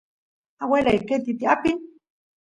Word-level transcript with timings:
aguelay 0.63 0.99
qenti 1.07 1.33
apin 1.53 1.77